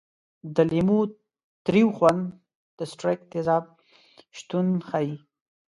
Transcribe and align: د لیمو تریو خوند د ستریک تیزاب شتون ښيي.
د 0.55 0.57
لیمو 0.71 0.99
تریو 1.65 1.89
خوند 1.97 2.23
د 2.77 2.79
ستریک 2.91 3.19
تیزاب 3.31 3.65
شتون 4.37 4.67
ښيي. 4.87 5.13